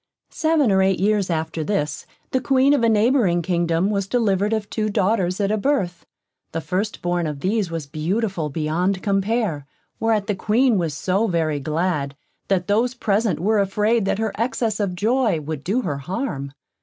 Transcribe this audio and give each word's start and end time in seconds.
Seven 0.31 0.71
or 0.71 0.81
eight 0.81 0.99
years 0.99 1.29
after 1.29 1.63
this, 1.63 2.07
the 2.31 2.41
Queen 2.41 2.73
of 2.73 2.81
a 2.81 2.89
neighbouring 2.89 3.43
kingdom 3.43 3.91
was 3.91 4.07
delivered 4.07 4.51
of 4.51 4.67
two 4.67 4.89
daughters 4.89 5.39
at 5.39 5.51
a 5.51 5.59
birth. 5.59 6.07
The 6.53 6.61
first 6.61 7.03
born 7.03 7.27
of 7.27 7.41
these 7.41 7.69
was 7.69 7.85
beautiful 7.85 8.49
beyond 8.49 9.03
compare, 9.03 9.67
whereat 9.99 10.25
the 10.25 10.33
Queen 10.33 10.79
was 10.79 10.95
so 10.95 11.27
very 11.27 11.59
glad, 11.59 12.15
that 12.47 12.65
those 12.65 12.95
present 12.95 13.39
were 13.39 13.59
afraid 13.59 14.05
that 14.05 14.17
her 14.17 14.31
excess 14.39 14.79
of 14.79 14.95
joy 14.95 15.39
would 15.39 15.63
do 15.63 15.81
her 15.83 15.99
harm. 15.99 16.51